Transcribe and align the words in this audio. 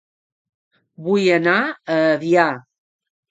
Vull 1.09 1.27
anar 1.35 1.55
a 1.65 1.99
Avià 2.17 2.47